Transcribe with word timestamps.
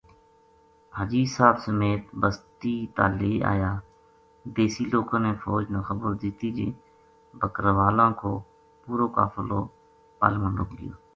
حاجی 0.95 1.23
صاحب 1.35 1.55
سمیت 1.65 2.03
بستی 2.21 2.75
تا 2.95 3.05
لے 3.19 3.31
آیا 3.53 3.71
دیسی 4.55 4.83
لوکاں 4.93 5.19
نے 5.25 5.31
فوج 5.43 5.63
نا 5.73 5.79
خبر 5.87 6.09
دِتی 6.21 6.49
جے 6.57 6.69
بکرالاں 7.39 8.11
کو 8.21 8.31
پورو 8.83 9.05
قافلو 9.17 9.61
پل 10.19 10.33
ما 10.41 10.49
ڈُب 10.55 10.69
گیو 10.79 10.93